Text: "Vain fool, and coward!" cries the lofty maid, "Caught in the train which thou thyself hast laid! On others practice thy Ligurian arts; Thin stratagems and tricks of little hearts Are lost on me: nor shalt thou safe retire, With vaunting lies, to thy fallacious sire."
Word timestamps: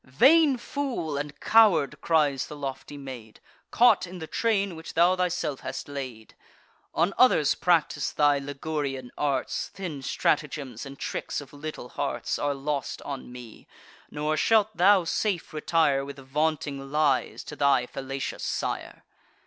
"Vain 0.03 0.57
fool, 0.57 1.15
and 1.15 1.39
coward!" 1.39 2.01
cries 2.01 2.47
the 2.47 2.55
lofty 2.55 2.97
maid, 2.97 3.39
"Caught 3.69 4.07
in 4.07 4.17
the 4.17 4.25
train 4.25 4.75
which 4.75 4.95
thou 4.95 5.15
thyself 5.15 5.59
hast 5.59 5.87
laid! 5.87 6.33
On 6.95 7.13
others 7.19 7.53
practice 7.53 8.11
thy 8.11 8.39
Ligurian 8.39 9.11
arts; 9.15 9.69
Thin 9.75 10.01
stratagems 10.01 10.87
and 10.87 10.97
tricks 10.97 11.39
of 11.39 11.53
little 11.53 11.89
hearts 11.89 12.39
Are 12.39 12.55
lost 12.55 13.03
on 13.03 13.31
me: 13.31 13.67
nor 14.09 14.35
shalt 14.35 14.75
thou 14.75 15.03
safe 15.03 15.53
retire, 15.53 16.03
With 16.03 16.17
vaunting 16.17 16.91
lies, 16.91 17.43
to 17.43 17.55
thy 17.55 17.85
fallacious 17.85 18.41
sire." 18.43 19.03